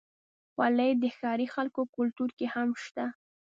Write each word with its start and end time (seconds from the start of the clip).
خولۍ 0.53 0.91
د 1.01 1.05
ښاري 1.17 1.47
خلکو 1.55 1.81
کلتور 1.95 2.29
کې 2.37 2.47
هم 2.53 2.69
شته. 2.83 3.05